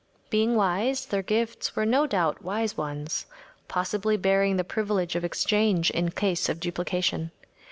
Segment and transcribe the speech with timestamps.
[0.31, 3.27] Being wise, their gifts were no doubt wise ones,
[3.67, 7.29] possibly bearing the privilege of exchange in case of duplication.